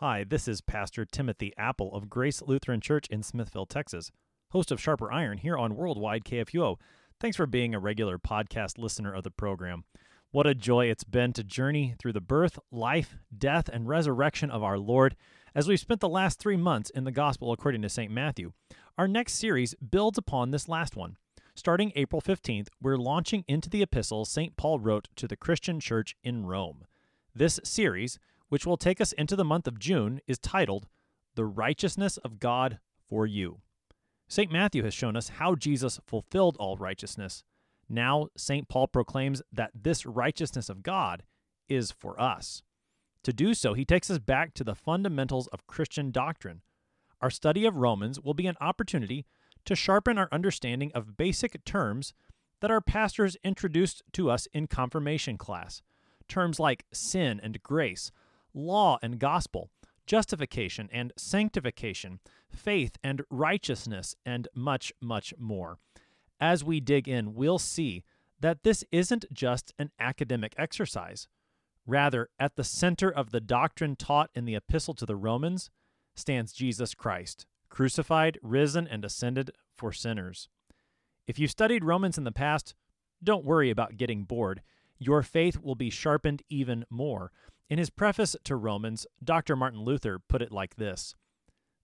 [0.00, 4.10] Hi, this is Pastor Timothy Appel of Grace Lutheran Church in Smithville, Texas,
[4.48, 6.76] host of Sharper Iron here on Worldwide KFUO.
[7.20, 9.84] Thanks for being a regular podcast listener of the program.
[10.30, 14.62] What a joy it's been to journey through the birth, life, death, and resurrection of
[14.62, 15.16] our Lord
[15.54, 18.10] as we've spent the last three months in the Gospel according to St.
[18.10, 18.52] Matthew.
[18.96, 21.18] Our next series builds upon this last one.
[21.54, 24.56] Starting April 15th, we're launching into the epistle St.
[24.56, 26.86] Paul wrote to the Christian church in Rome.
[27.34, 28.18] This series,
[28.50, 30.86] which will take us into the month of June, is titled
[31.34, 33.62] The Righteousness of God for You.
[34.28, 34.52] St.
[34.52, 37.42] Matthew has shown us how Jesus fulfilled all righteousness.
[37.88, 38.68] Now, St.
[38.68, 41.24] Paul proclaims that this righteousness of God
[41.68, 42.62] is for us.
[43.24, 46.62] To do so, he takes us back to the fundamentals of Christian doctrine.
[47.20, 49.26] Our study of Romans will be an opportunity
[49.64, 52.14] to sharpen our understanding of basic terms
[52.60, 55.82] that our pastors introduced to us in confirmation class.
[56.28, 58.12] Terms like sin and grace,
[58.54, 59.70] law and gospel,
[60.06, 65.78] justification and sanctification, faith and righteousness, and much, much more.
[66.40, 68.04] As we dig in, we'll see
[68.40, 71.28] that this isn't just an academic exercise.
[71.86, 75.70] Rather, at the center of the doctrine taught in the Epistle to the Romans
[76.14, 80.48] stands Jesus Christ, crucified, risen, and ascended for sinners.
[81.26, 82.74] If you've studied Romans in the past,
[83.22, 84.62] don't worry about getting bored.
[84.98, 87.32] Your faith will be sharpened even more.
[87.70, 89.54] In his preface to Romans, Dr.
[89.54, 91.14] Martin Luther put it like this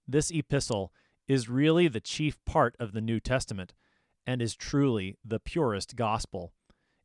[0.06, 0.92] This epistle
[1.29, 3.73] is really the chief part of the New Testament
[4.27, 6.53] and is truly the purest gospel.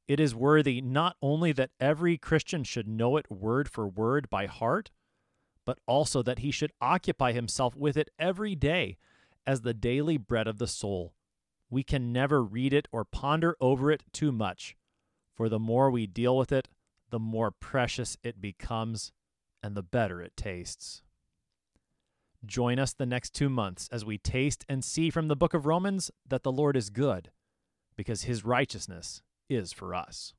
[0.07, 4.47] It is worthy not only that every Christian should know it word for word by
[4.47, 4.89] heart,
[5.63, 8.97] but also that he should occupy himself with it every day
[9.45, 11.13] as the daily bread of the soul.
[11.69, 14.75] We can never read it or ponder over it too much,
[15.35, 16.67] for the more we deal with it,
[17.11, 19.11] the more precious it becomes
[19.61, 21.03] and the better it tastes.
[22.43, 25.67] Join us the next two months as we taste and see from the book of
[25.67, 27.29] Romans that the Lord is good,
[27.95, 30.33] because his righteousness is for us.